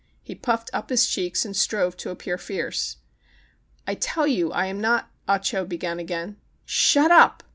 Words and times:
He 0.23 0.33
puffed 0.33 0.71
up 0.73 0.89
his 0.89 1.05
cheeks 1.05 1.45
and 1.45 1.55
strove 1.55 1.95
to 1.97 2.09
appear 2.09 2.39
fierce. 2.39 2.97
"I 3.85 3.93
tell 3.93 4.25
you 4.25 4.51
I 4.51 4.65
am 4.65 4.81
not 4.81 5.03
ã" 5.09 5.09
Ah 5.27 5.37
Cho 5.37 5.63
began 5.63 5.99
again. 5.99 6.37
"Shut 6.65 7.11
up!" 7.11 7.43